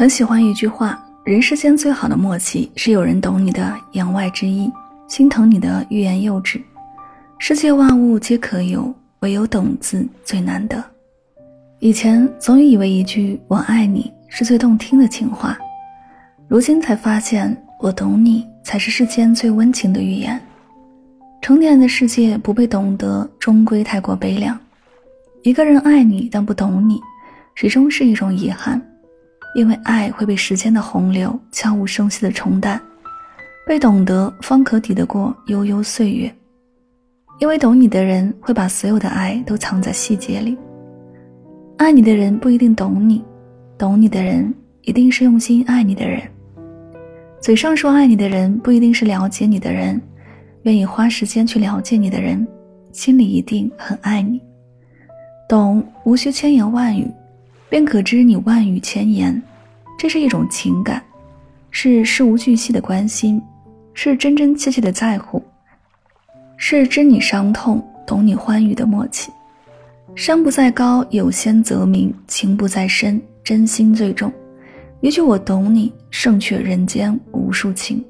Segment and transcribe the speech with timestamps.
[0.00, 4.72] 很喜欢一句话：人世间最好的默契，是有人懂你的言外之意，
[5.06, 6.58] 心疼你的欲言又止。
[7.36, 10.82] 世界万物皆可有，唯有懂字最难得。
[11.80, 15.58] 以前总以为一句“我爱你”是最动听的情话，
[16.48, 20.40] 如今才发现“我懂你”才是世间最温情的语言。
[21.42, 24.58] 成年人的世界，不被懂得，终归太过悲凉。
[25.42, 26.98] 一个人爱你，但不懂你，
[27.54, 28.80] 始终是一种遗憾。
[29.52, 32.80] 因为爱会被时间的洪流悄无声息的冲淡，
[33.66, 36.32] 被懂得方可抵得过悠悠岁月。
[37.40, 40.56] 因为懂你的人会把所有的爱都藏在细节里。
[41.78, 43.24] 爱你的人不一定懂你，
[43.76, 46.22] 懂你的人一定是用心爱你的人。
[47.40, 50.00] 嘴上说爱你的人不一定是了解你的人，
[50.62, 52.46] 愿意花时间去了解你的人，
[52.92, 54.40] 心里一定很爱你。
[55.48, 57.10] 懂无需千言万语。
[57.70, 59.40] 便可知你万语千言，
[60.00, 61.02] 这是一种情感，
[61.70, 63.38] 是事无巨细的关心，
[63.92, 65.42] 是真真切切的在乎，
[66.56, 69.30] 是知你伤痛、懂你欢愉的默契。
[70.14, 74.32] 山不在高，有仙则名；情不在深，真心最重。
[75.02, 78.02] 一句我懂你，胜却人间无数情。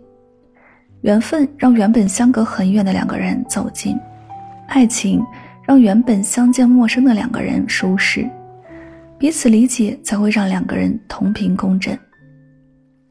[1.00, 3.98] 缘分让原本相隔很远的两个人走近，
[4.68, 5.20] 爱情
[5.64, 8.30] 让原本相见陌生的两个人舒适。
[9.21, 11.97] 彼此理解，才会让两个人同频共振。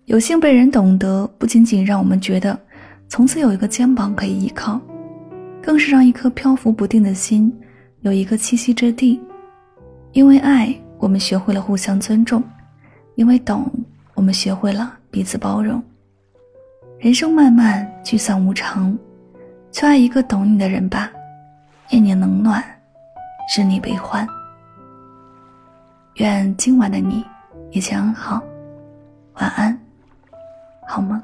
[0.05, 2.59] 有幸被人懂得，不仅仅让我们觉得
[3.07, 4.81] 从此有一个肩膀可以依靠，
[5.61, 7.55] 更是让一颗漂浮不定的心
[8.01, 9.21] 有一个栖息之地。
[10.11, 12.41] 因为爱，我们学会了互相尊重；
[13.13, 13.71] 因为懂，
[14.15, 15.79] 我们学会了彼此包容。
[16.97, 18.97] 人生漫漫，聚散无常，
[19.71, 21.11] 就爱一个懂你的人吧。
[21.91, 22.63] 念念冷暖，
[23.53, 24.27] 知你悲欢。
[26.19, 27.25] 愿今晚的你
[27.71, 28.43] 一切安好，
[29.35, 29.79] 晚安，
[30.85, 31.21] 好梦。